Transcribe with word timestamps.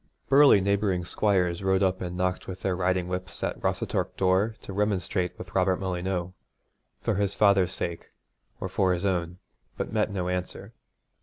Burly 0.29 0.61
neighbouring 0.61 1.05
squires 1.05 1.61
rode 1.63 1.83
up 1.83 2.01
and 2.01 2.17
knocked 2.17 2.47
with 2.47 2.63
their 2.63 2.75
riding 2.75 3.07
whips 3.07 3.43
at 3.43 3.61
Rossatorc 3.61 4.17
door 4.17 4.55
to 4.63 4.73
remonstrate 4.73 5.37
with 5.37 5.53
Robert 5.53 5.75
Molyneux, 5.79 6.31
for 7.03 7.13
his 7.13 7.35
father's 7.35 7.71
sake 7.71 8.09
or 8.59 8.67
for 8.67 8.93
his 8.93 9.05
own, 9.05 9.37
but 9.77 9.93
met 9.93 10.09
no 10.09 10.27
answer. 10.27 10.73